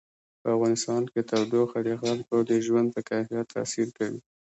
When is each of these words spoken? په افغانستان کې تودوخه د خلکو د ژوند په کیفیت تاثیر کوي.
په 0.41 0.47
افغانستان 0.55 1.01
کې 1.11 1.21
تودوخه 1.29 1.79
د 1.83 1.89
خلکو 2.01 2.35
د 2.49 2.51
ژوند 2.65 2.87
په 2.95 3.01
کیفیت 3.09 3.45
تاثیر 3.55 3.87
کوي. 3.97 4.19